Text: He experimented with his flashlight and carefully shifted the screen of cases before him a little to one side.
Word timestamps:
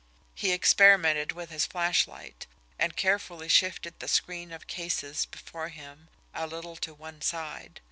He 0.33 0.51
experimented 0.51 1.31
with 1.31 1.51
his 1.51 1.67
flashlight 1.67 2.47
and 2.79 2.95
carefully 2.95 3.47
shifted 3.47 3.99
the 3.99 4.07
screen 4.07 4.51
of 4.51 4.65
cases 4.65 5.27
before 5.27 5.69
him 5.69 6.09
a 6.33 6.47
little 6.47 6.75
to 6.77 6.95
one 6.95 7.21
side. 7.21 7.79